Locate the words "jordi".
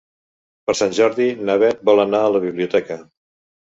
1.01-1.27